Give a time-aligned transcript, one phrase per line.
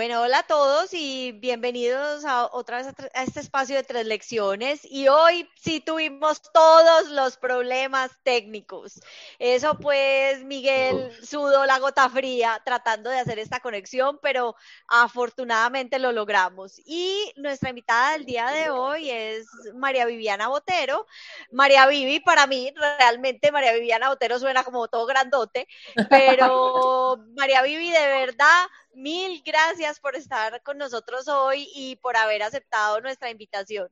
[0.00, 4.80] Bueno, hola a todos y bienvenidos a otra vez a, este espacio de tres lecciones.
[4.82, 8.98] Y hoy sí tuvimos todos los problemas técnicos.
[9.38, 14.56] Eso pues Miguel sudó la gota fría tratando de hacer esta conexión, pero
[14.88, 16.80] afortunadamente lo logramos.
[16.86, 21.06] Y nuestra invitada del día de hoy es María Viviana Botero.
[21.52, 25.68] María Vivi, para mí, realmente María Viviana Botero suena como todo grandote,
[26.08, 32.42] pero María Vivi, de verdad Mil gracias por estar con nosotros hoy y por haber
[32.42, 33.88] aceptado nuestra invitación.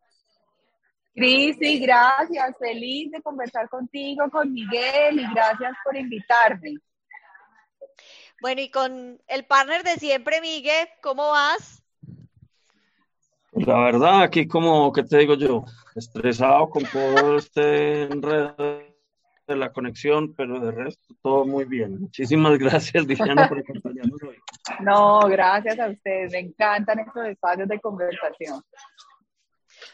[1.15, 2.57] Cristi, gracias.
[2.59, 6.77] Feliz de conversar contigo, con Miguel y gracias por invitarme.
[8.41, 11.83] Bueno, y con el partner de siempre, Miguel, ¿cómo vas?
[13.53, 15.65] La verdad, aquí como, ¿qué te digo yo?
[15.97, 22.01] Estresado con todo este enredo de la conexión, pero de resto todo muy bien.
[22.01, 23.65] Muchísimas gracias, Diana, por.
[24.81, 26.33] No, gracias a ustedes.
[26.33, 28.63] Me encantan estos espacios de conversación.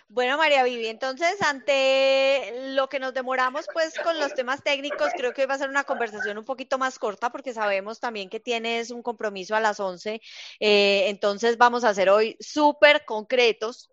[0.09, 5.33] Bueno, María Vivi, entonces ante lo que nos demoramos pues con los temas técnicos, creo
[5.33, 8.41] que hoy va a ser una conversación un poquito más corta porque sabemos también que
[8.41, 10.21] tienes un compromiso a las 11,
[10.61, 13.91] eh, entonces vamos a ser hoy súper concretos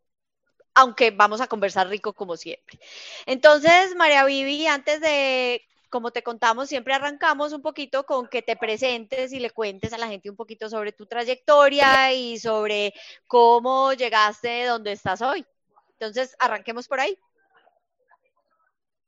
[0.73, 2.79] aunque vamos a conversar rico como siempre.
[3.25, 8.55] Entonces, María Vivi, antes de, como te contamos, siempre arrancamos un poquito con que te
[8.55, 12.93] presentes y le cuentes a la gente un poquito sobre tu trayectoria y sobre
[13.27, 15.45] cómo llegaste donde estás hoy.
[15.91, 17.15] Entonces, arranquemos por ahí.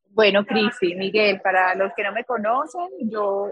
[0.09, 3.51] Bueno, Cristi, Miguel, para los que no me conocen, yo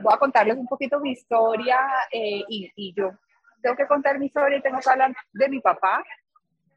[0.00, 1.80] voy a contarles un poquito mi historia
[2.12, 3.10] eh, y, y yo
[3.60, 6.04] tengo que contar mi historia y tengo que hablar de mi papá,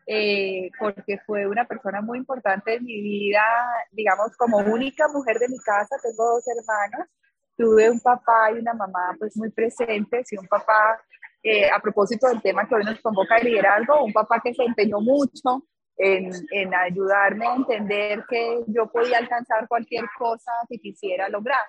[0.08, 3.44] eh, porque fue una persona muy importante en mi vida,
[3.92, 7.10] digamos, como única mujer de mi casa, tengo dos hermanas,
[7.56, 11.00] tuve un papá y una mamá pues muy presentes y un papá,
[11.44, 14.64] eh, a propósito del tema que hoy nos convoca el liderazgo, un papá que se
[14.64, 15.68] empeñó mucho
[15.98, 21.64] en, en, ayudarme a entender que yo podía alcanzar cualquier cosa que quisiera lograr.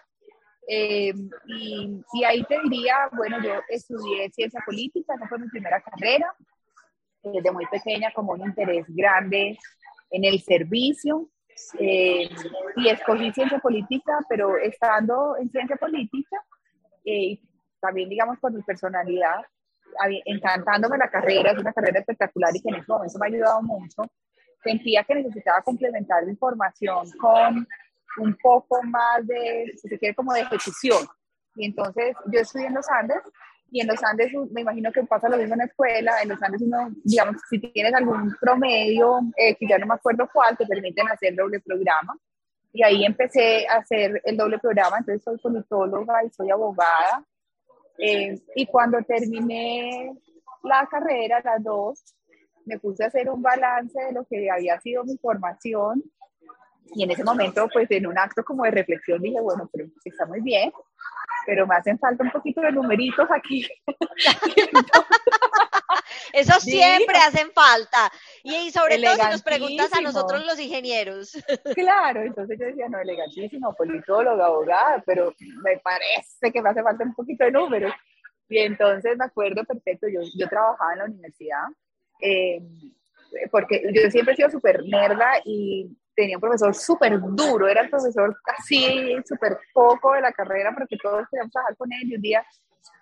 [0.69, 1.12] Eh,
[1.47, 6.34] y, y, ahí te diría, bueno, yo estudié ciencia política, esa fue mi primera carrera,
[7.22, 9.59] desde muy pequeña como un interés grande
[10.10, 11.28] en el servicio
[11.78, 12.28] eh,
[12.77, 16.37] y escogí ciencia política, pero estando en ciencia política,
[17.05, 17.38] eh,
[17.81, 19.43] también digamos por mi personalidad,
[20.25, 23.62] encantándome la carrera, es una carrera espectacular y que en ese momento me ha ayudado
[23.62, 24.03] mucho,
[24.62, 27.66] sentía que necesitaba complementar la información con
[28.19, 31.06] un poco más de, si se quiere, como de ejecución.
[31.56, 33.19] Y entonces yo estudié en los Andes
[33.72, 36.43] y en los Andes me imagino que pasa lo mismo en la escuela, en los
[36.43, 40.66] Andes uno, digamos, si tienes algún promedio, eh, que ya no me acuerdo cuál, te
[40.66, 42.15] permiten hacer doble programa.
[42.71, 47.25] Y ahí empecé a hacer el doble programa, entonces soy politóloga y soy abogada.
[47.97, 50.19] Eh, y cuando terminé
[50.65, 52.15] la carrera, las dos,
[52.66, 56.03] me puse a hacer un balance de lo que había sido mi formación.
[56.94, 60.27] Y en ese momento, pues en un acto como de reflexión, dije, bueno, pero está
[60.27, 60.71] muy bien,
[61.47, 63.66] pero me hacen falta un poquito de numeritos aquí.
[66.32, 68.10] Eso siempre hacen falta.
[68.42, 71.32] Y, sobre todo si nos preguntas a nosotros los ingenieros.
[71.75, 77.04] Claro, entonces yo decía, no, elegantísimo, politólogo, abogada, pero me parece que me hace falta
[77.04, 77.92] un poquito de números.
[78.48, 81.64] Y entonces me acuerdo perfecto, yo, yo trabajaba en la universidad,
[82.20, 82.60] eh,
[83.50, 87.91] porque yo siempre he sido súper nerda y tenía un profesor súper duro, era el
[87.91, 92.23] profesor casi súper poco de la carrera porque todos queríamos trabajar con él y un
[92.23, 92.45] día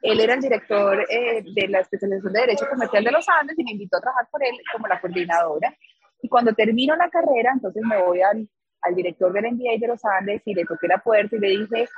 [0.02, 3.64] él era el director eh, de la especialización de Derecho Comercial de los Andes y
[3.64, 5.74] me invitó a trabajar por él como la coordinadora.
[6.22, 8.48] Y cuando termino la carrera, entonces me voy al,
[8.82, 11.88] al director del MBA de los Andes y le toqué la puerta y le dije,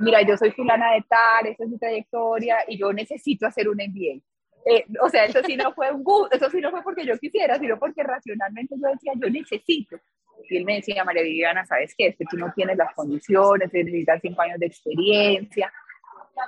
[0.00, 3.76] mira, yo soy fulana de tal, esa es mi trayectoria y yo necesito hacer un
[3.76, 4.22] MBA.
[4.66, 7.16] Eh, o sea, eso sí no fue un gusto, eso sí no fue porque yo
[7.18, 9.96] quisiera, sino porque racionalmente yo decía, yo necesito.
[10.48, 12.08] Y él me decía, María Viviana, ¿sabes qué?
[12.08, 15.72] Es que tú no tienes las condiciones, necesitas cinco años de experiencia.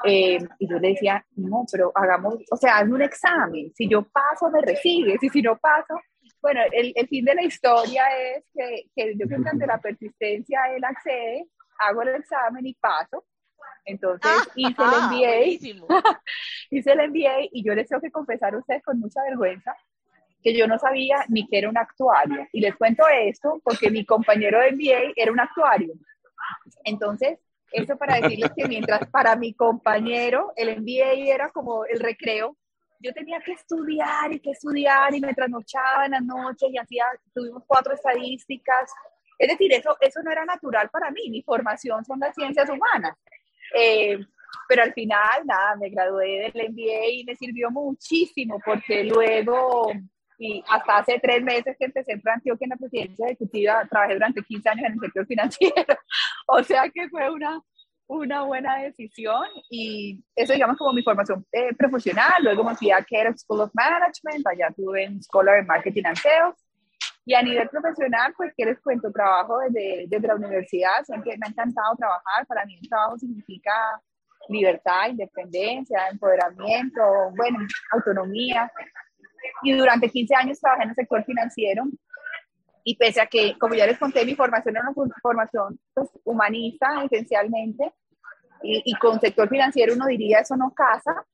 [0.04, 3.72] Eh, y yo le decía, no, pero hagamos, o sea, hazme un examen.
[3.74, 5.22] Si yo paso, me recibes.
[5.22, 6.00] Y si no paso,
[6.40, 9.78] bueno, el, el fin de la historia es que, que yo creo que ante la
[9.78, 11.46] persistencia él accede,
[11.80, 13.24] hago el examen y paso.
[13.84, 15.84] Entonces ah, hice el MBA,
[16.70, 19.74] hice el MBA y yo les tengo que confesar a ustedes con mucha vergüenza
[20.42, 22.46] que yo no sabía ni que era un actuario.
[22.52, 25.94] Y les cuento esto porque mi compañero de MBA era un actuario.
[26.84, 27.38] Entonces,
[27.72, 32.56] eso para decirles que mientras para mi compañero el MBA era como el recreo,
[32.98, 37.04] yo tenía que estudiar y que estudiar y me trasnochaba en las noches y hacía,
[37.34, 38.92] tuvimos cuatro estadísticas.
[39.38, 43.16] Es decir, eso, eso no era natural para mí, mi formación son las ciencias humanas.
[43.74, 44.18] Eh,
[44.68, 49.92] pero al final, nada, me gradué del MBA y me sirvió muchísimo porque luego,
[50.40, 54.42] y hasta hace tres meses que empecé en Antioquia en la presidencia ejecutiva, trabajé durante
[54.42, 55.98] 15 años en el sector financiero,
[56.46, 57.60] o sea que fue una,
[58.06, 63.02] una buena decisión y eso digamos como mi formación eh, profesional, luego me fui a
[63.02, 66.54] Keller School of Management, allá tuve un Scholar en Marketing and Sales,
[67.26, 69.12] y a nivel profesional, pues, ¿qué les cuento?
[69.12, 72.46] Trabajo desde, desde la universidad, siempre me ha encantado trabajar.
[72.46, 73.72] Para mí el trabajo significa
[74.48, 77.02] libertad, independencia, empoderamiento,
[77.36, 77.58] bueno,
[77.92, 78.72] autonomía.
[79.62, 81.84] Y durante 15 años trabajé en el sector financiero
[82.84, 87.04] y pese a que, como ya les conté, mi formación era una formación pues, humanista
[87.04, 87.92] esencialmente
[88.62, 91.24] y, con sector financiero uno diría eso no casa,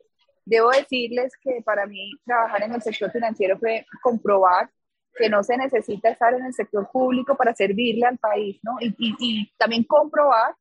[0.44, 4.70] debo decirles que para mí trabajar en el sector financiero fue comprobar
[5.16, 8.76] que no se necesita estar en el sector público para servirle al país, ¿no?
[8.80, 10.54] Y también comprobar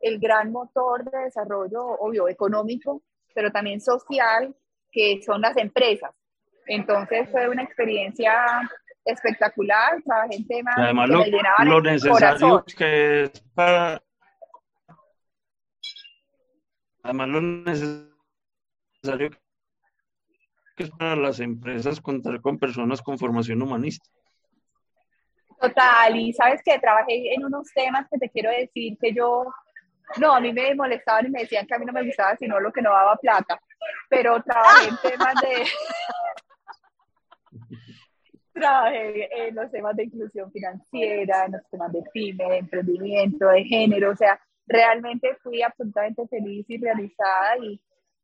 [0.00, 3.02] el gran motor de desarrollo, obvio, económico,
[3.34, 4.54] pero también social,
[4.90, 6.10] que son las empresas.
[6.66, 8.32] Entonces fue una experiencia
[9.04, 11.24] espectacular, trabajé en temas Además, que lo,
[11.58, 14.02] me lo necesario que es para...
[17.02, 18.10] Además, lo necesario
[20.76, 24.08] que es para las empresas contar con personas con formación humanista.
[25.60, 29.44] Total, y sabes que trabajé en unos temas que te quiero decir que yo,
[30.18, 32.58] no, a mí me molestaban y me decían que a mí no me gustaba sino
[32.58, 33.60] lo que no daba plata,
[34.08, 35.64] pero trabajé en temas de...
[38.52, 43.64] trabajé en los temas de inclusión financiera, en los temas de pyme, de emprendimiento, de
[43.64, 47.80] género, o sea, realmente fui absolutamente feliz y realizada y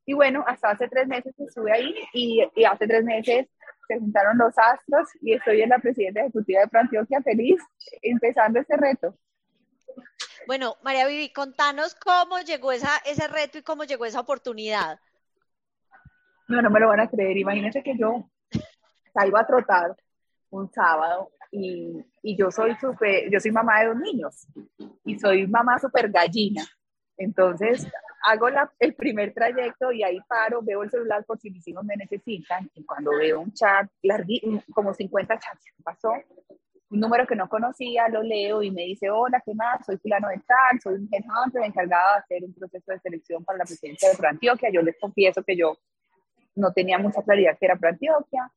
[0.09, 3.47] y bueno, hasta hace tres meses estuve ahí y, y hace tres meses
[3.87, 7.61] se juntaron los astros y estoy en la presidenta ejecutiva de Antioquia feliz
[8.01, 9.15] empezando este reto.
[10.47, 14.99] Bueno, María Vivi, contanos cómo llegó esa, ese reto y cómo llegó esa oportunidad.
[16.49, 17.37] No, no me lo van a creer.
[17.37, 18.31] Imagínense que yo
[19.13, 19.95] salgo a trotar
[20.51, 24.47] un sábado y, y yo soy super, yo soy mamá de dos niños
[25.05, 26.65] y soy mamá súper gallina.
[27.17, 27.87] Entonces,
[28.25, 31.85] hago la, el primer trayecto y ahí paro, veo el celular por si mis hijos
[31.85, 36.13] me necesitan y cuando veo un chat larguísimo, como 50 chats, pasó
[36.91, 39.85] un número que no conocía, lo leo y me dice, hola, ¿qué más?
[39.85, 43.59] Soy fulano de tal, soy un headhunter encargado de hacer un proceso de selección para
[43.59, 44.71] la presidencia de Antioquia.
[44.73, 45.77] Yo les confieso que yo
[46.55, 48.51] no tenía mucha claridad que era Antioquia.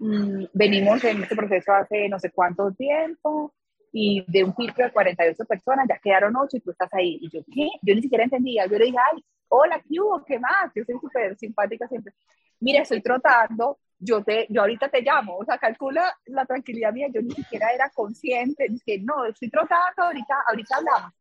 [0.00, 3.52] Mm, venimos en este proceso hace no sé cuánto tiempo
[3.92, 7.18] y de un filtro de 48 personas ya quedaron 8 y tú estás ahí.
[7.20, 7.68] Y yo, ¿qué?
[7.82, 8.66] Yo ni siquiera entendía.
[8.66, 10.24] Yo le dije, ay, hola, ¿qué hubo?
[10.24, 10.72] ¿Qué más?
[10.74, 12.14] Yo soy súper simpática siempre.
[12.60, 15.36] Mira, estoy trotando, yo, te, yo ahorita te llamo.
[15.36, 17.08] O sea, calcula la tranquilidad mía.
[17.12, 18.68] Yo ni siquiera era consciente.
[18.86, 21.12] que no, estoy trotando, ahorita, ahorita hablamos.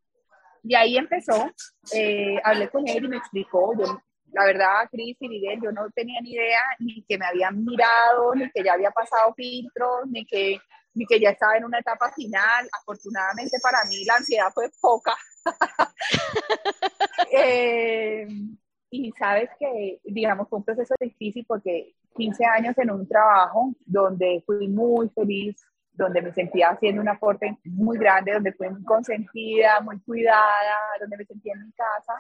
[0.64, 1.52] Y ahí empezó,
[1.94, 5.90] eh, hablé con él y me explicó, yo, la verdad, Cris y Miguel, yo no
[5.92, 10.26] tenía ni idea ni que me habían mirado, ni que ya había pasado filtros, ni
[10.26, 10.60] que
[10.94, 12.68] ni que ya estaba en una etapa final.
[12.82, 15.16] Afortunadamente para mí la ansiedad fue poca.
[17.32, 18.28] Eh,
[18.90, 24.42] y sabes que, digamos, fue un proceso difícil porque 15 años en un trabajo donde
[24.48, 25.56] fui muy feliz,
[25.94, 31.18] donde me sentía haciendo un aporte muy grande, donde fui muy consentida, muy cuidada, donde
[31.18, 32.14] me sentía en mi casa.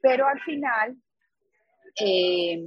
[0.00, 0.96] Pero al final,
[2.00, 2.62] eh,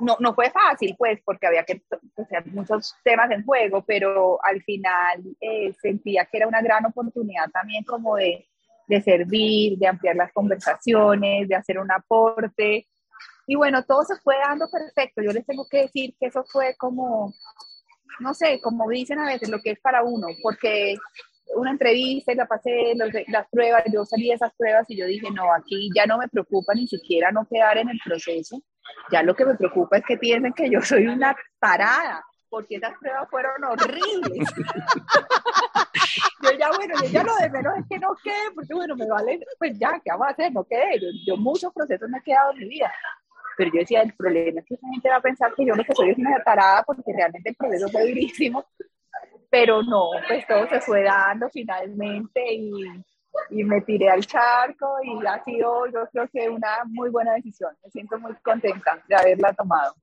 [0.00, 1.82] no, no fue fácil, pues, porque había que
[2.16, 7.50] hacer muchos temas en juego, pero al final eh, sentía que era una gran oportunidad
[7.50, 8.48] también como de,
[8.88, 12.88] de servir, de ampliar las conversaciones, de hacer un aporte.
[13.46, 15.22] Y bueno, todo se fue dando perfecto.
[15.22, 17.34] Yo les tengo que decir que eso fue como,
[18.20, 20.96] no sé, como dicen a veces, lo que es para uno, porque
[21.54, 22.94] una entrevista y la pasé,
[23.28, 26.28] las pruebas, yo salí de esas pruebas y yo dije, no, aquí ya no me
[26.28, 28.62] preocupa ni siquiera no quedar en el proceso,
[29.10, 32.98] ya lo que me preocupa es que piensen que yo soy una parada, porque esas
[32.98, 34.48] pruebas fueron horribles.
[36.42, 39.06] yo ya, bueno, yo ya lo de menos es que no quede, porque bueno, me
[39.06, 40.52] vale, pues ya, ¿qué vamos a hacer?
[40.52, 42.92] No quede, yo, yo muchos procesos me he quedado en mi vida.
[43.56, 45.84] Pero yo decía, el problema es que esa gente va a pensar que yo lo
[45.84, 48.64] que soy es una parada, porque realmente el proceso fue durísimo
[49.50, 52.70] pero no, pues todo se fue dando finalmente y,
[53.50, 57.76] y, me tiré al charco y ha sido yo creo que una muy buena decisión.
[57.82, 59.94] Me siento muy contenta de haberla tomado.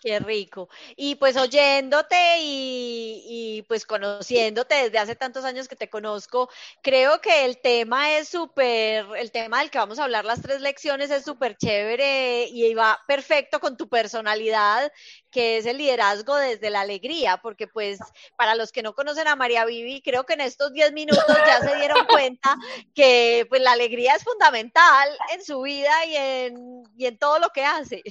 [0.00, 0.70] Qué rico.
[0.96, 6.48] Y pues oyéndote y, y, pues conociéndote desde hace tantos años que te conozco,
[6.80, 10.62] creo que el tema es súper, el tema del que vamos a hablar las tres
[10.62, 14.90] lecciones es súper chévere y va perfecto con tu personalidad,
[15.30, 17.98] que es el liderazgo desde la alegría, porque pues
[18.36, 21.60] para los que no conocen a María Vivi, creo que en estos diez minutos ya
[21.60, 22.56] se dieron cuenta
[22.94, 27.50] que pues la alegría es fundamental en su vida y en, y en todo lo
[27.50, 28.02] que hace.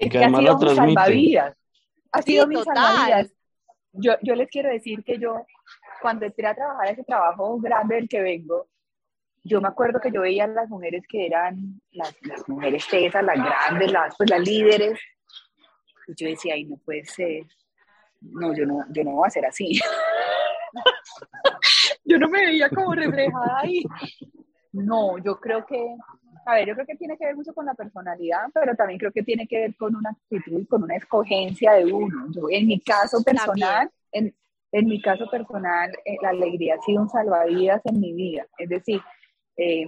[0.00, 1.56] Es que, ha sido mi salvavidas.
[2.12, 3.32] Ha sido mi salvavidas.
[3.92, 5.44] Yo, yo les quiero decir que yo,
[6.00, 8.68] cuando entré a trabajar ese trabajo grande del que vengo,
[9.44, 13.22] yo me acuerdo que yo veía a las mujeres que eran las, las mujeres tesas,
[13.24, 14.98] las grandes, las, pues, las líderes,
[16.06, 17.44] y yo decía, ay, no puede ser,
[18.20, 19.78] no, yo no, yo no voy a ser así.
[22.04, 23.82] yo no me veía como reflejada ahí.
[24.72, 25.96] No, yo creo que
[26.46, 29.12] a ver, yo creo que tiene que ver mucho con la personalidad, pero también creo
[29.12, 32.26] que tiene que ver con una actitud, con una escogencia de uno.
[32.30, 34.34] Yo, en mi caso personal, en,
[34.72, 38.46] en, mi caso personal, eh, la alegría ha sido un salvavidas en mi vida.
[38.58, 39.00] Es decir,
[39.56, 39.86] eh,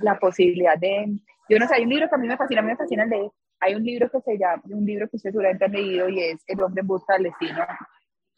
[0.00, 2.64] la posibilidad de, yo no sé, hay un libro que a mí me fascina, a
[2.64, 3.30] mí me fascina leer.
[3.60, 6.42] Hay un libro que se llama, un libro que usted seguramente ha leído y es
[6.46, 7.66] El hombre en busca del destino.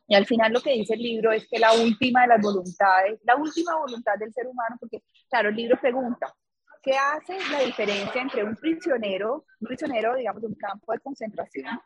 [0.09, 3.21] Y al final lo que dice el libro es que la última de las voluntades,
[3.23, 6.35] la última voluntad del ser humano, porque claro, el libro pregunta,
[6.83, 11.81] ¿qué hace la diferencia entre un prisionero, un prisionero, digamos, de un campo de concentración,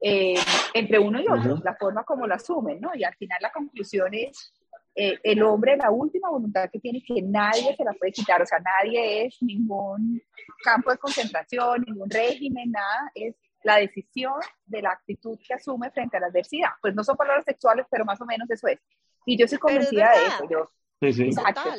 [0.00, 0.34] eh,
[0.74, 1.58] entre uno y otro?
[1.64, 2.90] La forma como lo asumen, ¿no?
[2.94, 4.52] Y al final la conclusión es,
[4.94, 8.46] eh, el hombre, la última voluntad que tiene, que nadie se la puede quitar, o
[8.46, 10.20] sea, nadie es ningún
[10.62, 14.34] campo de concentración, ningún régimen, nada, es la decisión
[14.66, 16.70] de la actitud que asume frente a la adversidad.
[16.80, 18.80] Pues no son palabras sexuales, pero más o menos eso es.
[19.26, 20.48] Y yo soy convencida de eso.
[20.50, 21.22] Yo, sí, sí.
[21.24, 21.70] Exacto.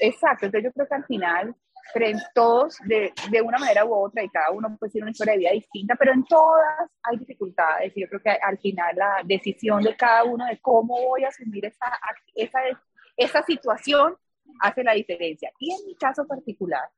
[0.00, 0.46] Exacto.
[0.46, 1.56] Entonces yo creo que al final
[1.92, 5.32] frente todos de, de, una manera u otra y cada uno puede ser una historia
[5.32, 9.22] de vida distinta, pero en todas hay dificultades y yo creo que al final la
[9.24, 11.86] decisión de cada uno de cómo voy a asumir esa,
[12.34, 12.58] esa,
[13.16, 14.16] esa situación
[14.60, 15.50] hace la diferencia.
[15.58, 16.88] Y en mi caso particular,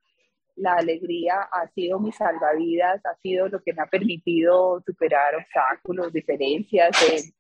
[0.57, 6.13] la alegría ha sido mi salvavidas, ha sido lo que me ha permitido superar obstáculos,
[6.13, 7.33] diferencias, eh,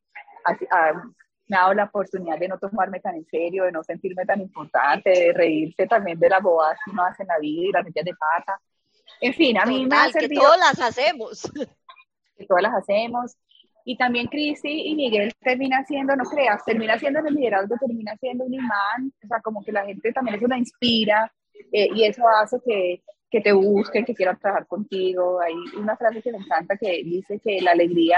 [1.51, 4.41] me ha dado la oportunidad de no tomarme tan en serio, de no sentirme tan
[4.41, 7.85] importante, de reírse también de las bobadas que uno hace en la vida y las
[7.85, 8.61] metidas de pata.
[9.21, 10.41] En fin, a mí me ha servido.
[10.41, 11.53] Que todas las hacemos.
[12.37, 13.37] Que todas las hacemos.
[13.85, 18.17] Y también Cristi y Miguel termina siendo, no creas, termina siendo en el liderazgo, termina
[18.17, 21.31] siendo un imán, o sea, como que la gente también eso la inspira
[21.71, 25.39] eh, y eso hace que, que te busquen, que quieran trabajar contigo.
[25.41, 28.17] Hay una frase que me encanta que dice que la alegría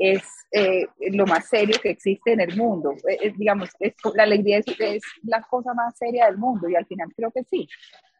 [0.00, 2.94] es eh, lo más serio que existe en el mundo.
[3.06, 3.68] Eh, digamos,
[4.14, 7.68] la alegría es, la cosa más seria del mundo y al final creo que sí.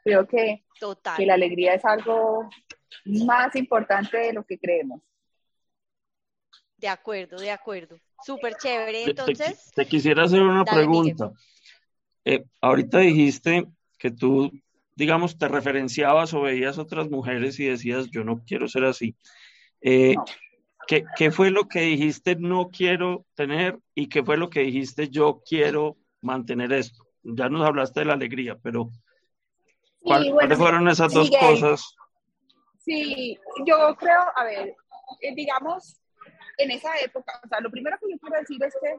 [0.04, 0.62] Creo que,
[1.16, 2.48] que la alegría es algo
[3.06, 5.00] más importante de lo que creemos.
[6.76, 7.96] De acuerdo, de acuerdo.
[8.24, 9.04] Súper chévere.
[9.04, 9.70] Entonces.
[9.74, 11.32] Te, quisiera hacer una pregunta.
[12.26, 13.66] Eh, ahorita dijiste
[13.98, 14.50] que tú,
[14.94, 19.16] digamos, te referenciabas o veías otras mujeres y decías, yo no quiero ser así.
[19.82, 20.24] no.
[21.16, 25.40] ¿Qué, fue lo que dijiste no quiero tener y qué fue lo que dijiste yo
[25.48, 27.06] quiero mantener esto?
[27.22, 28.90] Ya nos hablaste de la alegría, pero
[30.00, 31.94] ¿cuáles fueron esas dos cosas?
[32.80, 34.74] Sí, yo creo, a ver,
[35.20, 36.00] eh, digamos,
[36.58, 38.96] en esa época, o sea, lo primero que yo quiero decir es que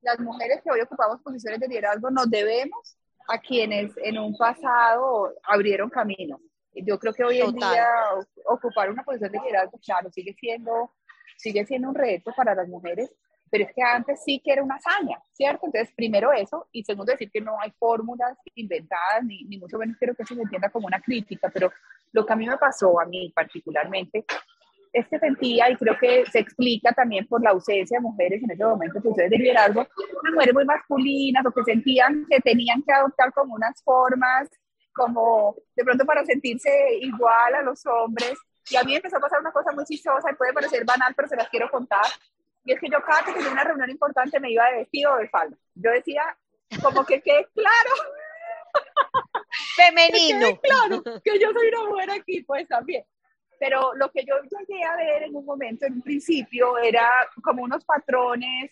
[0.00, 2.96] las mujeres que hoy ocupamos posiciones de liderazgo nos debemos
[3.28, 6.40] a quienes en un pasado abrieron camino.
[6.74, 7.86] Yo creo que hoy en día
[8.46, 10.90] ocupar una posición de liderazgo, claro, sigue siendo
[11.40, 13.10] sigue siendo un reto para las mujeres,
[13.50, 15.66] pero es que antes sí que era una hazaña, ¿cierto?
[15.66, 19.96] Entonces, primero eso, y segundo decir que no hay fórmulas inventadas, ni, ni mucho menos
[19.96, 21.72] quiero que se entienda como una crítica, pero
[22.12, 24.24] lo que a mí me pasó, a mí particularmente,
[24.92, 28.50] es que sentía, y creo que se explica también por la ausencia de mujeres en
[28.50, 29.86] ese momento, ustedes de liderazgo,
[30.20, 34.48] unas mujeres muy masculinas, o que sentían que tenían que adoptar como unas formas,
[34.92, 36.70] como de pronto para sentirse
[37.00, 38.34] igual a los hombres,
[38.68, 41.28] y a mí empezó a pasar una cosa muy chistosa y puede parecer banal, pero
[41.28, 42.04] se las quiero contar.
[42.64, 45.16] Y es que yo cada que tenía una reunión importante me iba de vestido o
[45.16, 45.56] de falda.
[45.74, 46.36] Yo decía,
[46.82, 47.90] como que quede claro.
[49.76, 50.46] Femenino.
[50.46, 53.04] Que claro que yo soy una mujer aquí, pues también.
[53.58, 57.10] Pero lo que yo llegué a ver en un momento, en un principio, era
[57.42, 58.70] como unos patrones,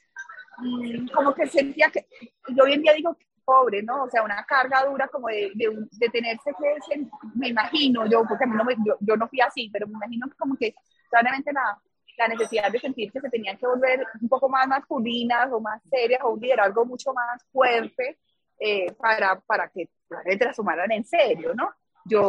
[0.59, 2.07] mm, como que sentía que,
[2.49, 3.17] yo hoy en día digo,
[3.49, 4.03] pobre, ¿no?
[4.03, 8.47] O sea, una carga dura como de, de, tenerse que, me imagino yo, porque a
[8.47, 10.75] mí no me, yo, no fui así, pero me imagino como que
[11.09, 11.81] claramente la,
[12.19, 15.83] la necesidad de sentir que se tenían que volver un poco más masculinas o más
[15.85, 18.19] serias o un liderazgo mucho más fuerte
[18.61, 21.71] eh, para, para que la gente la sumaran en serio, ¿no?
[22.05, 22.29] Yo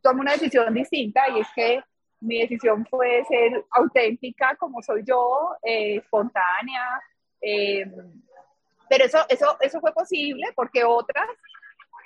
[0.00, 1.82] tomo una decisión distinta y es que
[2.20, 7.02] mi decisión fue ser auténtica como soy yo, eh, espontánea.
[7.40, 7.86] Eh,
[8.90, 11.28] pero eso, eso, eso fue posible porque otras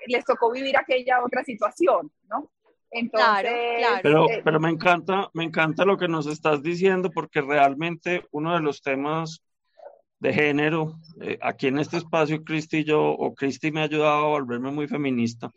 [0.06, 2.50] les tocó vivir aquella otra situación, ¿no?
[2.90, 3.50] Entonces,
[4.02, 8.54] Pero, eh, pero me encanta, me encanta lo que nos estás diciendo porque realmente uno
[8.54, 9.42] de los temas
[10.20, 10.98] de género,
[11.40, 14.86] aquí en este espacio Cristi y yo, o Cristi me ha ayudado a volverme muy
[14.86, 15.50] feminista.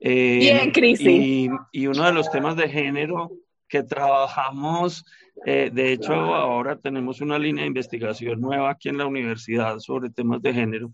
[0.00, 1.10] Bien, Cristi.
[1.10, 3.30] Y, y, uno de los temas de género
[3.72, 5.02] que trabajamos,
[5.46, 10.10] eh, de hecho ahora tenemos una línea de investigación nueva aquí en la universidad sobre
[10.10, 10.92] temas de género.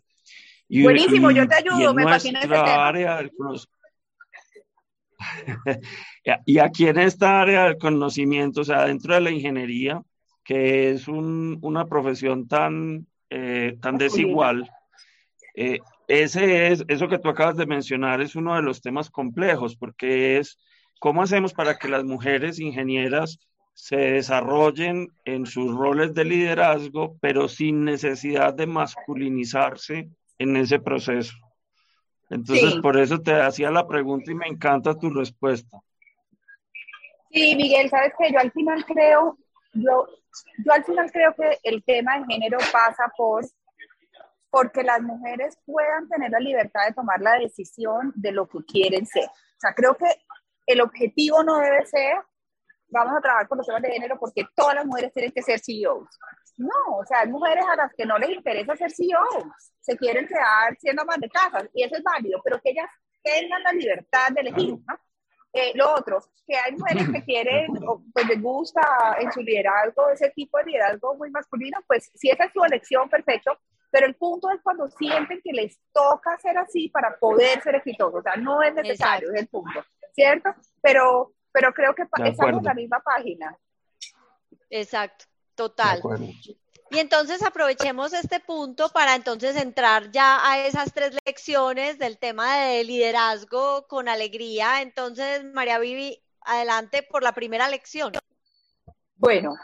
[0.68, 2.86] Y, Buenísimo, yo te ayudo, me fascina ese tema.
[2.86, 3.20] Área
[6.46, 10.00] y aquí en esta área del conocimiento, o sea, dentro de la ingeniería,
[10.44, 14.70] que es un, una profesión tan, eh, tan desigual,
[15.56, 19.74] eh, ese es, eso que tú acabas de mencionar es uno de los temas complejos,
[19.74, 20.60] porque es
[20.98, 23.38] ¿Cómo hacemos para que las mujeres ingenieras
[23.74, 31.36] se desarrollen en sus roles de liderazgo, pero sin necesidad de masculinizarse en ese proceso?
[32.30, 35.78] Entonces, por eso te hacía la pregunta y me encanta tu respuesta.
[37.30, 39.38] Sí, Miguel, sabes que yo al final creo,
[39.74, 40.06] yo,
[40.64, 43.44] yo al final creo que el tema de género pasa por
[44.50, 49.06] porque las mujeres puedan tener la libertad de tomar la decisión de lo que quieren
[49.06, 49.24] ser.
[49.24, 50.06] O sea, creo que
[50.68, 52.18] el objetivo no debe ser,
[52.88, 55.58] vamos a trabajar con los temas de género porque todas las mujeres tienen que ser
[55.58, 56.08] CEOs.
[56.58, 60.26] No, o sea, hay mujeres a las que no les interesa ser CEOs, se quieren
[60.26, 62.88] quedar siendo más de casa y eso es válido, pero que ellas
[63.22, 64.98] tengan la libertad de elegir, ¿no?
[65.54, 70.10] Eh, lo otro, que hay mujeres que quieren, o pues les gusta en su liderazgo
[70.10, 73.58] ese tipo de liderazgo muy masculino, pues si esa es su elección, perfecto,
[73.90, 78.20] pero el punto es cuando sienten que les toca ser así para poder ser exitosos,
[78.20, 79.82] o sea, no es necesario, es el punto.
[80.14, 80.50] ¿Cierto?
[80.80, 83.56] Pero, pero creo que estamos en la misma página.
[84.70, 85.24] Exacto,
[85.54, 86.00] total.
[86.90, 92.60] Y entonces aprovechemos este punto para entonces entrar ya a esas tres lecciones del tema
[92.60, 94.80] de liderazgo con alegría.
[94.80, 98.12] Entonces, María Vivi, adelante por la primera lección.
[99.16, 99.54] Bueno,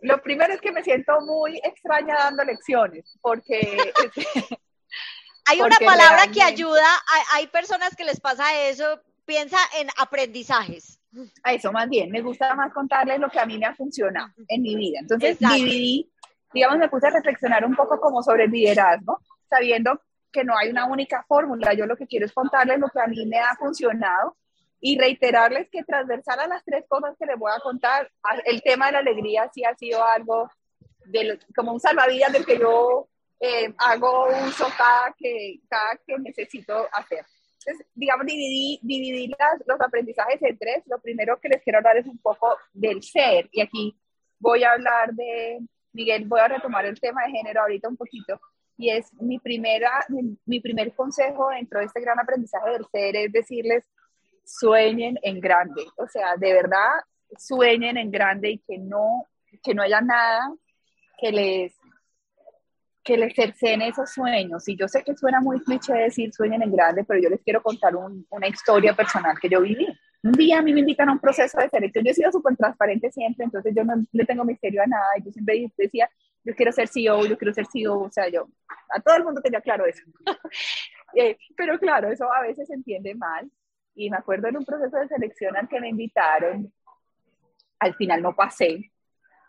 [0.00, 3.92] lo primero es que me siento muy extraña dando lecciones, porque...
[5.44, 11.00] hay una palabra que ayuda, hay, hay personas que les pasa eso, piensa en aprendizajes.
[11.42, 14.32] A eso más bien, me gusta más contarles lo que a mí me ha funcionado
[14.48, 15.00] en mi vida.
[15.00, 16.10] Entonces dividí,
[16.52, 20.70] digamos, me puse a reflexionar un poco como sobre el liderazgo, sabiendo que no hay
[20.70, 21.74] una única fórmula.
[21.74, 24.36] Yo lo que quiero es contarles lo que a mí me ha funcionado
[24.80, 28.10] y reiterarles que transversal a las tres cosas que les voy a contar,
[28.44, 30.50] el tema de la alegría sí ha sido algo
[31.04, 33.08] de, como un salvavidas del que yo
[33.38, 37.24] eh, hago uso cada que, cada que necesito hacer.
[37.64, 40.82] Entonces, digamos, dividir dividir los aprendizajes en tres.
[40.86, 43.48] Lo primero que les quiero hablar es un poco del ser.
[43.52, 43.96] Y aquí
[44.38, 45.60] voy a hablar de,
[45.92, 48.40] Miguel, voy a retomar el tema de género ahorita un poquito.
[48.76, 50.04] Y es mi, primera,
[50.46, 53.84] mi, primer consejo dentro de este gran aprendizaje del ser es decirles,
[54.44, 55.84] sueñen en grande.
[55.96, 56.90] O sea, de verdad,
[57.38, 59.26] sueñen en grande y que no,
[59.62, 60.52] que no haya nada
[61.18, 61.74] que les
[63.02, 64.68] que les cercen esos sueños.
[64.68, 67.62] Y yo sé que suena muy cliché decir sueñen en grande, pero yo les quiero
[67.62, 69.86] contar una historia personal que yo viví.
[70.22, 72.04] Un día a mí me invitan a un proceso de selección.
[72.04, 75.18] Yo he sido súper transparente siempre, entonces yo no le tengo misterio a nada.
[75.18, 76.08] Y yo siempre decía,
[76.44, 78.02] yo quiero ser CEO, yo quiero ser CEO.
[78.02, 78.48] O sea, yo
[78.90, 80.02] a todo el mundo tenía claro eso.
[81.14, 83.50] Eh, pero claro, eso a veces se entiende mal.
[83.94, 86.72] Y me acuerdo en un proceso de selección al que me invitaron,
[87.78, 88.91] al final no pasé,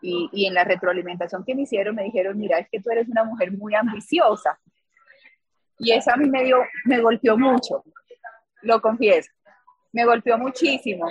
[0.06, 3.24] y, en la retroalimentación que me hicieron me dijeron, mira, es que tú eres una
[3.24, 4.58] mujer muy ambiciosa.
[5.78, 7.84] Y eso a mí me, dio, me golpeó mucho,
[8.62, 9.32] lo confieso,
[9.92, 11.08] me golpeó muchísimo.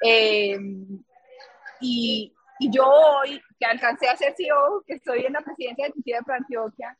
[0.00, 1.02] Em,
[1.80, 5.92] y, y, yo hoy, que alcancé a ser CEO, que estoy en la presidencia de
[5.92, 6.96] Tití de Antioquia,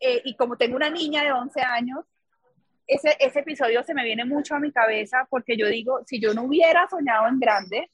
[0.00, 2.06] eh, y como tengo una niña de 11 años,
[2.86, 6.32] ese, ese episodio se me viene mucho a mi cabeza porque yo digo, si yo
[6.32, 7.90] no hubiera soñado en grande,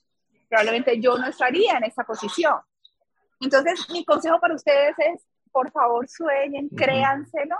[0.52, 2.60] probablemente yo no estaría en esa posición.
[3.40, 7.56] Entonces, mi consejo para ustedes es, por favor, sueñen, créanselo.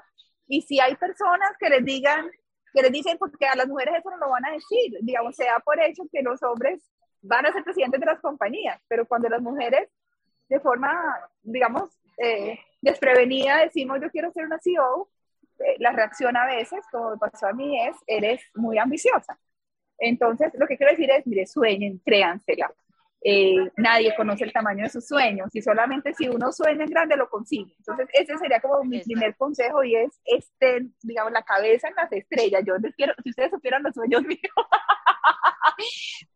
[0.46, 2.30] Y si hay personas que les digan,
[2.70, 5.58] que les dicen, porque a las mujeres eso no lo van a decir, digamos, sea
[5.60, 6.82] por hecho que los hombres
[7.22, 9.88] van a ser presidentes de las compañías, pero cuando las mujeres,
[10.50, 10.92] de forma,
[11.40, 15.08] digamos, eh, desprevenida, decimos, yo quiero ser una CEO,
[15.60, 19.38] eh, la reacción a veces, como pasó a mí, es, eres muy ambiciosa.
[20.02, 22.72] Entonces, lo que quiero decir es, mire, sueñen, créansela.
[23.24, 27.16] Eh, nadie conoce el tamaño de sus sueños y solamente si uno sueña en grande
[27.16, 27.72] lo consigue.
[27.78, 32.10] Entonces, ese sería como mi primer consejo y es, este, digamos, la cabeza en las
[32.10, 32.64] estrellas.
[32.66, 34.40] Yo les quiero, si ustedes supieran los sueños míos,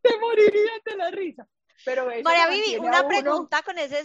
[0.04, 1.48] se morirían de la risa.
[2.24, 3.98] María Vivi, una pregunta con ese,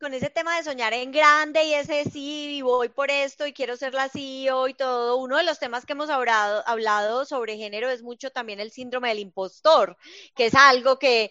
[0.00, 3.52] con ese tema de soñar en grande y ese sí, y voy por esto y
[3.52, 7.56] quiero ser la CEO y todo, uno de los temas que hemos hablado, hablado sobre
[7.56, 9.96] género es mucho también el síndrome del impostor,
[10.34, 11.30] que es algo que,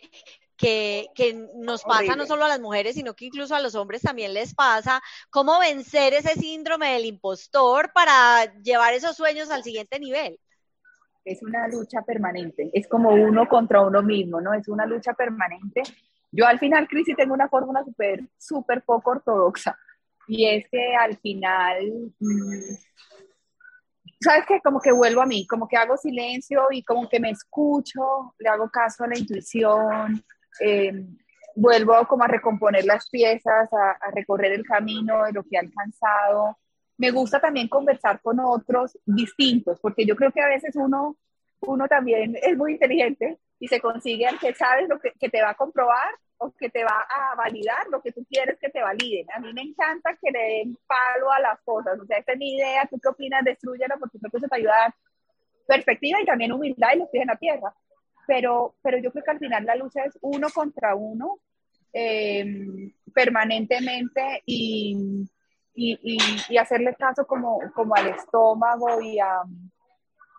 [0.57, 4.01] que, que, nos pasa no solo a las mujeres, sino que incluso a los hombres
[4.01, 5.01] también les pasa.
[5.29, 10.39] ¿Cómo vencer ese síndrome del impostor para llevar esos sueños al siguiente nivel?
[11.23, 14.53] Es una lucha permanente, es como uno contra uno mismo, ¿no?
[14.53, 15.81] Es una lucha permanente
[16.35, 19.77] yo al final, Cris, tengo una fórmula súper, súper poco ortodoxa.
[20.27, 22.75] Y es que al final, mm,
[24.19, 24.59] ¿sabes qué?
[24.61, 28.49] Como que vuelvo a mí, como que hago silencio y como que me escucho, le
[28.49, 30.23] hago caso a la intuición,
[30.59, 31.05] eh,
[31.55, 35.59] vuelvo como a recomponer las piezas, a, a, recorrer el camino de lo que he
[35.59, 36.57] alcanzado.
[36.97, 41.17] Me gusta también conversar con otros distintos, porque yo creo que a veces uno,
[41.61, 45.41] uno también es muy inteligente y se consigue al que sabes lo que, que, te
[45.41, 48.81] va a comprobar o que te va a validar lo que tú quieres que te
[48.81, 49.27] validen.
[49.33, 51.99] A mí me encanta que le den palo a las cosas.
[51.99, 52.85] O sea, esta es mi idea.
[52.89, 53.43] ¿Tú qué opinas?
[53.43, 54.95] Destruyelo porque creo que eso te ayuda a
[55.67, 57.73] perspectiva y también humildad y los pies en la tierra.
[58.27, 61.39] Pero, pero yo creo que al final la lucha es uno contra uno
[61.93, 65.27] eh, permanentemente y,
[65.73, 66.17] y, y,
[66.49, 69.43] y, hacerle caso como, como al estómago y a,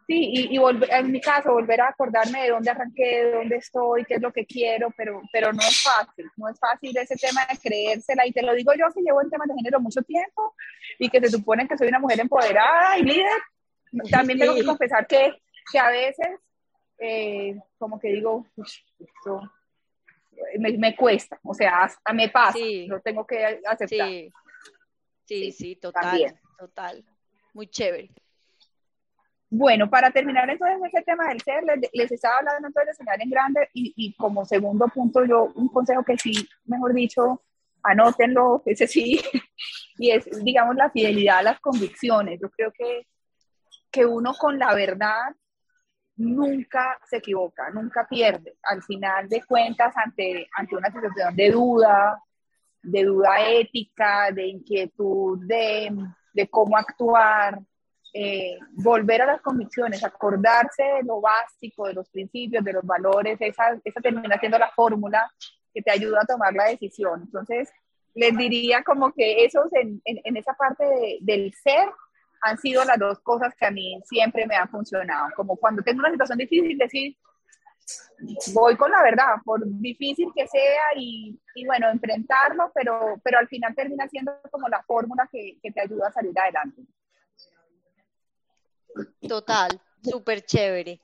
[0.07, 3.57] Sí, y, y volver, en mi caso, volver a acordarme de dónde arranqué, de dónde
[3.57, 7.17] estoy, qué es lo que quiero, pero, pero no es fácil, no es fácil ese
[7.17, 10.03] tema de creérsela, y te lo digo yo que llevo en temas de género mucho
[10.03, 10.55] tiempo
[11.01, 13.41] y que se supone que soy una mujer empoderada y líder,
[14.09, 15.43] también tengo que confesar que,
[15.73, 16.39] que a veces,
[16.99, 19.43] eh, como que digo, esto
[20.57, 22.87] me, me, cuesta, o sea, hasta me pasa, sí.
[22.87, 24.09] lo tengo que aceptar.
[24.09, 24.33] Sí,
[25.25, 26.41] sí, sí total, también.
[26.57, 27.05] total,
[27.55, 28.11] muy chévere.
[29.49, 33.23] Bueno, para terminar entonces ese tema del ser, les, les estaba hablando entonces de soñar
[33.23, 37.43] en grande y, y, como segundo punto yo un consejo que sí, mejor dicho,
[37.83, 39.21] anótenlo, ese sí,
[39.99, 42.41] y es, digamos, la fidelidad a las convicciones.
[42.41, 43.07] Yo creo que,
[43.91, 45.35] que uno con la verdad
[46.17, 48.57] nunca se equivoca, nunca pierde.
[48.63, 52.21] Al final de cuentas, ante, ante una situación de duda,
[52.83, 55.95] de duda ética, de inquietud, de,
[56.33, 57.61] de cómo actuar,
[58.13, 63.37] eh, volver a las convicciones, acordarse de lo básico, de los principios, de los valores,
[63.41, 65.31] esa, esa termina siendo la fórmula
[65.75, 67.23] que te ayuda a tomar la decisión.
[67.23, 67.71] Entonces,
[68.15, 71.89] les diría como que esos en, en, en esa parte de, del ser
[72.43, 75.29] han sido las dos cosas que a mí siempre me han funcionado.
[75.37, 77.17] Como cuando tengo una situación difícil, decir,
[78.55, 83.49] voy con la verdad, por difícil que sea y, y bueno, enfrentarlo, pero, pero al
[83.49, 86.83] final termina siendo como la fórmula que, que te ayuda a salir adelante.
[89.29, 91.01] Total, súper chévere.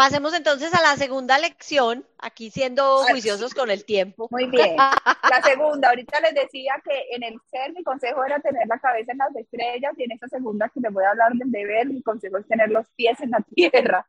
[0.00, 4.28] Pasemos entonces a la segunda lección, aquí siendo juiciosos con el tiempo.
[4.30, 4.74] Muy bien.
[4.76, 9.12] La segunda, ahorita les decía que en el ser mi consejo era tener la cabeza
[9.12, 12.02] en las estrellas y en esa segunda que les voy a hablar del deber, mi
[12.02, 14.08] consejo es tener los pies en la tierra.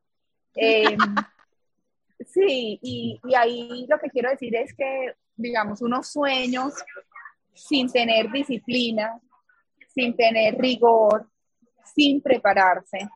[0.55, 0.95] Eh,
[2.25, 6.73] sí, y, y ahí lo que quiero decir es que, digamos, unos sueños
[7.53, 9.19] sin tener disciplina,
[9.93, 11.27] sin tener rigor,
[11.93, 13.09] sin prepararse,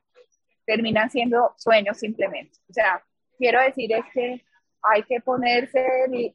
[0.65, 2.57] terminan siendo sueños simplemente.
[2.69, 3.03] O sea,
[3.37, 4.45] quiero decir es que
[4.81, 5.83] hay que ponerse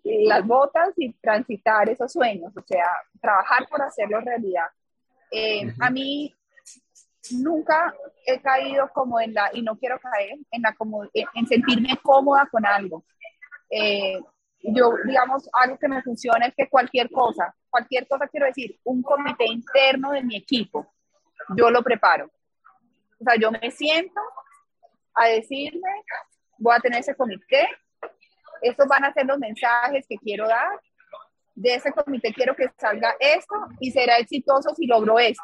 [0.05, 2.87] las botas y transitar esos sueños, o sea,
[3.21, 4.67] trabajar por hacerlo realidad.
[5.31, 5.87] Eh, uh -huh.
[5.87, 6.35] A mí
[7.33, 7.95] nunca
[8.27, 11.97] he caído como en la, y no quiero caer, en, la, como, en, en sentirme
[12.03, 13.05] cómoda con algo.
[13.71, 14.19] Eh,
[14.63, 19.03] yo, digamos, algo que me funciona es que cualquier cosa, cualquier cosa quiero decir, un
[19.03, 20.93] comité interno de mi equipo,
[21.57, 22.31] yo lo preparo.
[23.21, 24.21] O sea, yo me siento
[25.15, 25.91] a decirme,
[26.59, 27.69] voy a tener ese comité,
[28.63, 30.81] estos van a ser los mensajes que quiero dar,
[31.55, 35.43] de ese comité quiero que salga esto y será exitoso si logro esto.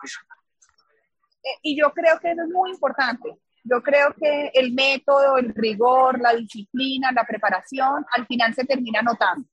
[1.42, 3.36] Eh, y yo creo que eso es muy importante.
[3.64, 9.02] Yo creo que el método, el rigor, la disciplina, la preparación, al final se termina
[9.02, 9.46] notando.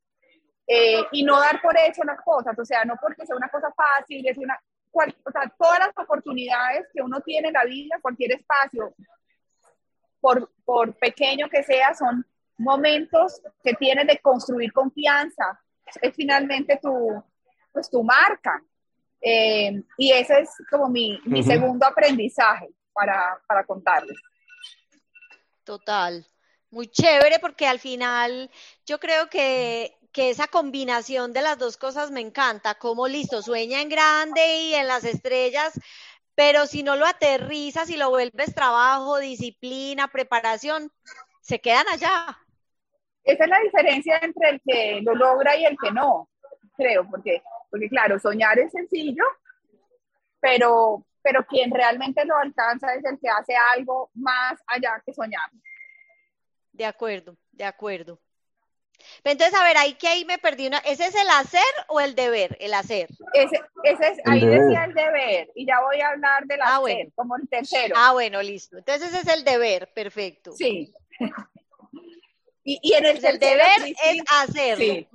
[0.68, 3.74] Eh, y no dar por hecho las cosas, o sea, no porque sea una cosa
[3.76, 4.58] fácil, es una,
[4.94, 8.94] cual, o sea, todas las oportunidades que uno tiene en la vida, cualquier espacio,
[10.22, 12.26] por, por pequeño que sea, son
[12.58, 15.60] momentos que tienes de construir confianza.
[16.02, 17.22] Es finalmente tu,
[17.74, 18.64] pues, tu marca.
[19.20, 21.48] Eh, y ese es como mi, mi uh -huh.
[21.48, 24.18] segundo aprendizaje para, para contarles.
[25.64, 26.26] Total.
[26.70, 28.50] Muy chévere porque al final
[28.86, 33.82] yo creo que que esa combinación de las dos cosas me encanta, como listo, sueña
[33.82, 35.74] en grande y en las estrellas,
[36.36, 40.92] pero si no lo aterrizas y lo vuelves trabajo, disciplina, preparación,
[41.42, 42.38] se quedan allá.
[43.24, 46.30] esa es la diferencia entre el que lo logra y el que no,
[46.78, 49.24] creo, porque, porque claro, soñar es sencillo,
[50.40, 55.50] pero, pero quien realmente lo alcanza es el que hace algo más allá que soñar.
[56.72, 58.20] De acuerdo, de acuerdo.
[59.24, 60.80] Entonces, a ver, ahí que ahí me perdí una.
[60.80, 62.58] ¿Ese es el hacer o el deber?
[62.60, 63.10] El hacer.
[63.34, 67.12] Ese, ese es, ahí decía el deber, y ya voy a hablar del ah, hacer,
[67.16, 67.96] como el tercero.
[67.98, 68.78] Ah, bueno, listo.
[68.78, 70.52] Entonces, ese es el deber, perfecto.
[70.54, 70.94] Sí.
[72.64, 74.78] y, y, en el, el deber es hacer.
[74.78, 75.08] Sí.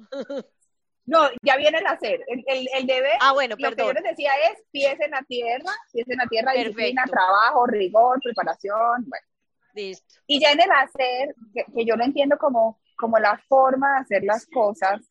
[1.07, 2.23] No, ya viene el hacer.
[2.29, 5.23] El, el, el deber, ah, bueno, lo que yo les decía es pies en la
[5.23, 9.27] tierra, pies en la tierra, disciplina, trabajo, rigor, preparación, bueno.
[9.75, 10.21] Listo.
[10.27, 13.99] Y ya en el hacer, que, que yo lo entiendo como como la forma de
[14.01, 15.09] hacer las cosas.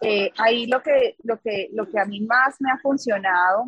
[0.00, 3.66] Eh, ahí lo que, lo, que, lo que a mí más me ha funcionado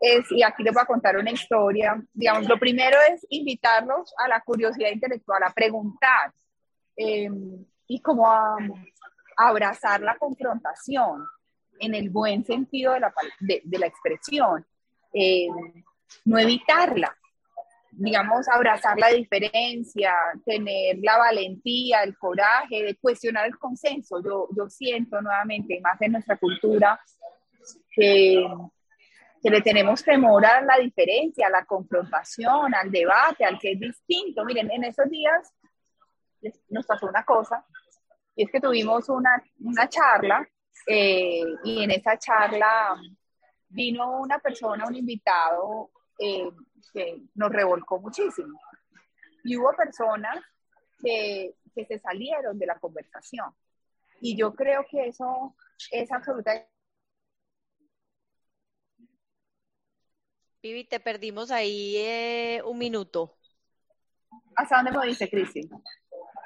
[0.00, 4.26] es, y aquí les voy a contar una historia, digamos, lo primero es invitarlos a
[4.26, 6.32] la curiosidad intelectual, a preguntar
[6.96, 8.56] em, y como a,
[9.36, 11.24] abrazar la confrontación
[11.78, 14.66] en el buen sentido de la, de, la expresión,
[15.12, 15.84] em,
[16.24, 17.16] no evitarla,
[17.94, 24.22] digamos, abrazar la diferencia, tener la valentía, el coraje de cuestionar el consenso.
[24.24, 26.98] Yo, yo siento nuevamente, más en nuestra cultura,
[27.90, 28.44] que,
[29.42, 33.80] que le tenemos temor a la diferencia, a la confrontación, al debate, al que es
[33.80, 34.44] distinto.
[34.44, 35.54] Miren, en esos días
[36.70, 37.64] nos pasó una cosa,
[38.34, 40.48] y es que tuvimos una, una charla,
[40.86, 42.96] eh, y en esa charla
[43.68, 46.48] vino una persona, un invitado, eh,
[46.90, 48.58] que nos revolcó muchísimo.
[49.44, 50.38] Y hubo personas
[51.02, 53.52] que, que se salieron de la conversación.
[54.20, 55.56] Y yo creo que eso
[55.90, 56.68] es absolutamente...
[60.62, 63.36] Vivi, te perdimos ahí eh, un minuto.
[64.54, 65.68] ¿Hasta dónde me dice, Cristi?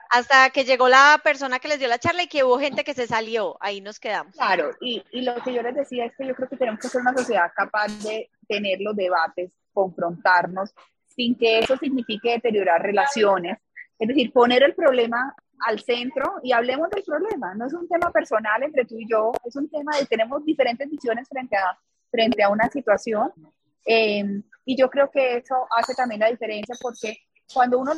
[0.08, 2.94] Hasta que llegó la persona que les dio la charla y que hubo gente que
[2.94, 3.58] se salió.
[3.60, 4.34] Ahí nos quedamos.
[4.34, 6.88] Claro, y, y lo que yo les decía es que yo creo que tenemos que
[6.88, 10.74] ser una sociedad capaz de tener los debates confrontarnos
[11.06, 13.58] sin que eso signifique deteriorar relaciones.
[13.98, 15.34] Es decir, poner el problema
[15.66, 17.54] al centro y hablemos del problema.
[17.54, 20.88] No es un tema personal entre tú y yo, es un tema de tenemos diferentes
[20.88, 21.78] visiones frente a,
[22.10, 23.30] frente a una situación.
[23.86, 27.18] Eh, y yo creo que eso hace también la diferencia porque
[27.52, 27.92] cuando uno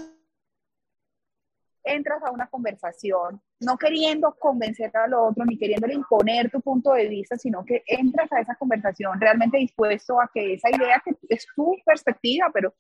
[1.95, 7.09] entras a una conversación no queriendo convencer al otro ni queriéndole imponer tu punto de
[7.09, 11.47] vista, sino que entras a esa conversación realmente dispuesto a que esa idea que es
[11.55, 12.75] tu perspectiva, pero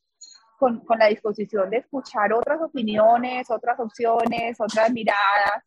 [0.58, 5.64] con, con la disposición de escuchar otras opiniones, otras opciones, otras miradas,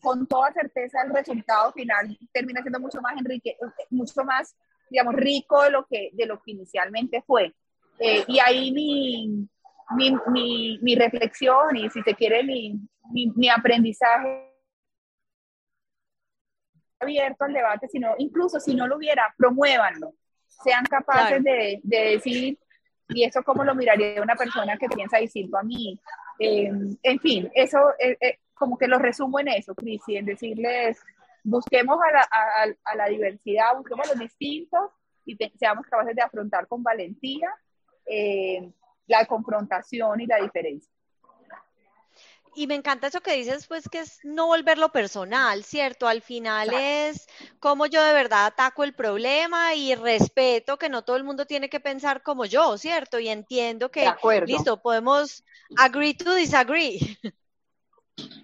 [0.00, 3.56] con toda certeza el resultado final termina siendo mucho más enrique,
[3.90, 4.56] mucho más,
[4.88, 7.54] digamos, rico de lo que, de lo que inicialmente fue.
[7.98, 9.48] Eh, y ahí mi,
[9.96, 12.80] mi, mi, mi, reflexión y si se quiere mi,
[13.12, 14.50] mi, aprendizaje
[16.98, 20.14] abierto al debate, sino incluso si no lo hubiera, promuévanlo,
[20.46, 22.58] sean capaces de, de, decir,
[23.08, 25.98] y eso como lo miraría una persona que piensa distinto a mí.
[26.38, 26.70] Eh,
[27.02, 30.98] en fin, eso eh, eh, como que lo resumo en eso, Crisi, en decirles,
[31.42, 34.90] busquemos a la, a, a la diversidad, busquemos los distintos
[35.24, 37.50] y seamos capaces de afrontar con valentía
[39.10, 40.90] la confrontación y la diferencia.
[42.54, 46.08] Y me encanta eso que dices, pues que es no volverlo personal, ¿cierto?
[46.08, 47.28] Al final es
[47.60, 51.68] cómo yo de verdad ataco el problema y respeto que no todo el mundo tiene
[51.68, 53.20] que pensar como yo, ¿cierto?
[53.20, 54.12] Y entiendo que,
[54.46, 55.44] listo, podemos
[55.76, 56.98] agree to disagree.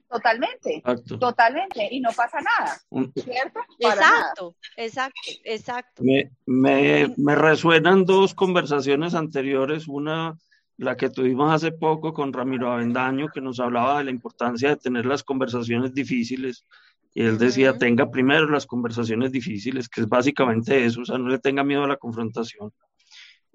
[0.09, 0.83] Totalmente,
[1.19, 2.81] totalmente, y no pasa nada,
[3.23, 3.61] ¿cierto?
[3.79, 6.03] exacto, exacto, exacto.
[6.05, 10.39] Me, me, me resuenan dos conversaciones anteriores, una
[10.79, 14.77] la que tuvimos hace poco con Ramiro Avendaño, que nos hablaba de la importancia de
[14.77, 16.65] tener las conversaciones difíciles.
[17.15, 21.29] Y él decía, tenga primero las conversaciones difíciles, que es básicamente eso, o sea, no
[21.29, 22.73] le tenga miedo a la confrontación.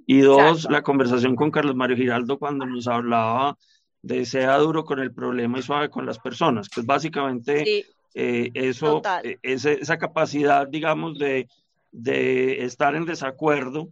[0.08, 3.56] Y dos, la conversación con Carlos Mario Giraldo cuando nos hablaba
[4.02, 8.50] de sea duro con el problema y suave con las personas, que es básicamente eh,
[8.56, 11.48] eso, eh, esa capacidad, digamos, de,
[11.92, 13.90] de estar en desacuerdo,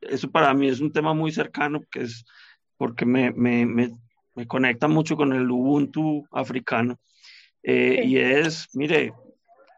[0.00, 2.24] eso para mí es un tema muy cercano, que es
[2.76, 3.90] porque me, me, me,
[4.34, 6.98] me conecta mucho con el Ubuntu africano.
[7.62, 9.12] Eh, y es, mire,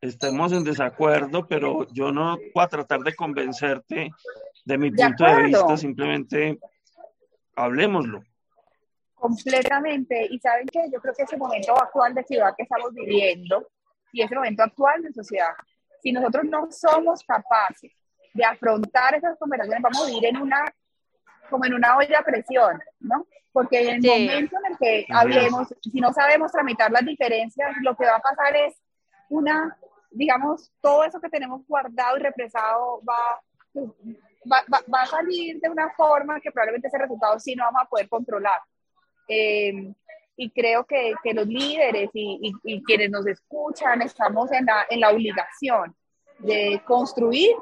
[0.00, 4.10] estemos en desacuerdo, pero yo no voy a tratar de convencerte
[4.64, 6.58] de mi punto de vista, simplemente
[7.56, 8.22] hablemoslo.
[9.14, 10.26] Completamente.
[10.30, 13.68] Y saben que yo creo que ese momento actual de ciudad que estamos viviendo
[14.12, 15.54] y ese momento actual de sociedad,
[16.02, 17.92] si nosotros no somos capaces
[18.34, 20.64] de afrontar esas conversaciones, vamos a vivir en una,
[21.50, 22.80] como en una olla a presión.
[23.00, 23.26] ¿no?
[23.52, 27.96] Porque en el momento en el que hablemos, si no sabemos tramitar las diferencias, lo
[27.96, 28.74] que va a pasar es
[29.28, 29.76] una,
[30.10, 33.40] digamos, todo eso que tenemos guardado y represado va,
[34.50, 37.88] va, va, a salir de una forma que probablemente ese resultado sí no vamos a
[37.88, 38.60] poder controlar.
[39.28, 39.92] Eh,
[40.36, 45.00] y creo que, que los líderes y, y, quienes nos escuchan estamos en la, en
[45.00, 45.94] la obligación
[46.38, 47.54] de construir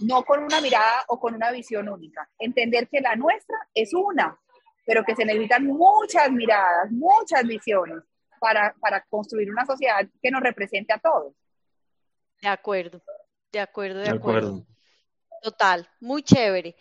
[0.00, 4.38] no con una mirada o con una visión única, entender que la nuestra es una,
[4.84, 8.02] pero que se necesitan muchas miradas, muchas visiones
[8.40, 11.34] para, para construir una sociedad que nos represente a todos.
[12.40, 13.02] De acuerdo,
[13.52, 14.64] de acuerdo, de, acuerdo.
[15.42, 16.76] Total, muy chévere.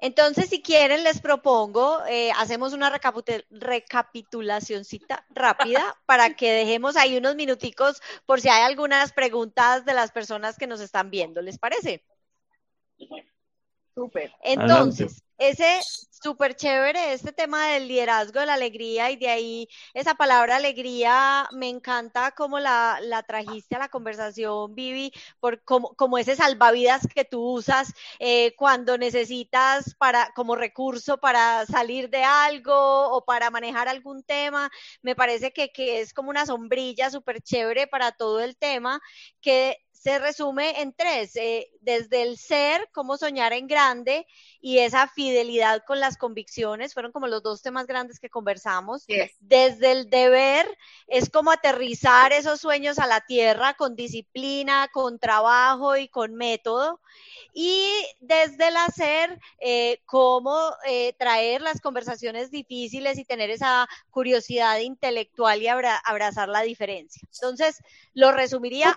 [0.00, 7.34] Entonces, si quieren, les propongo, eh, hacemos una recapitulacióncita rápida para que dejemos ahí unos
[7.34, 11.42] minuticos por si hay algunas preguntas de las personas que nos están viendo.
[11.42, 12.04] ¿Les parece?
[13.94, 14.32] Súper.
[14.42, 15.80] Entonces, ese
[16.22, 21.48] súper chévere, este tema del liderazgo, de la alegría y de ahí esa palabra alegría,
[21.52, 27.06] me encanta cómo la, la trajiste a la conversación, Vivi, por como, como ese salvavidas
[27.12, 33.50] que tú usas eh, cuando necesitas para, como recurso para salir de algo o para
[33.50, 34.70] manejar algún tema.
[35.02, 39.00] Me parece que, que es como una sombrilla súper chévere para todo el tema
[39.40, 44.26] que se resume en tres, eh, desde el ser, cómo soñar en grande
[44.60, 49.06] y esa fidelidad con las convicciones, fueron como los dos temas grandes que conversamos.
[49.40, 50.66] Desde el deber
[51.08, 57.00] es como aterrizar esos sueños a la tierra con disciplina, con trabajo y con método.
[57.52, 64.78] Y desde el hacer, eh, cómo eh, traer las conversaciones difíciles y tener esa curiosidad
[64.78, 67.20] intelectual y abrazar la diferencia.
[67.32, 67.82] Entonces,
[68.14, 68.96] lo resumiría.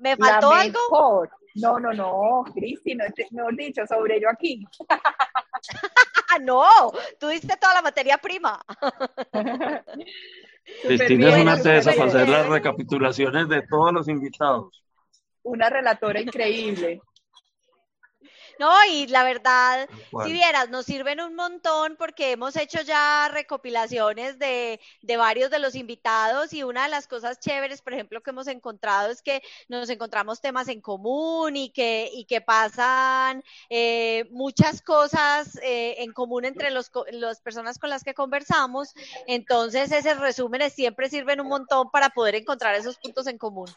[0.00, 1.28] ¿Me faltó algo?
[1.56, 4.64] No, no, no, Cristi, no, he dicho, sobre yo aquí.
[6.42, 8.60] no, tú diste toda la materia prima.
[10.82, 14.82] Cristina es una tesa para hacer las recapitulaciones de todos los invitados.
[15.42, 17.00] Una relatora increíble.
[18.60, 19.88] No, y la verdad,
[20.26, 25.58] si vieras, nos sirven un montón porque hemos hecho ya recopilaciones de, de, varios de
[25.58, 29.40] los invitados y una de las cosas chéveres, por ejemplo, que hemos encontrado es que
[29.70, 36.12] nos encontramos temas en común y que, y que pasan eh, muchas cosas eh, en
[36.12, 38.92] común entre los, las personas con las que conversamos.
[39.26, 43.70] Entonces, esos resúmenes siempre sirven un montón para poder encontrar esos puntos en común.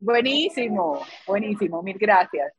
[0.00, 2.54] Buenísimo, buenísimo, mil gracias.